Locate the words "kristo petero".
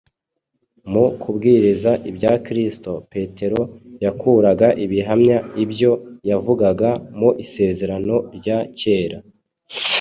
2.45-3.61